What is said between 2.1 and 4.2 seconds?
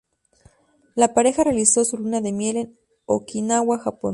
de miel en Okinawa, Japón.